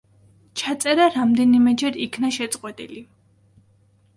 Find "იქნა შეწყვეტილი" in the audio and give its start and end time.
2.07-3.07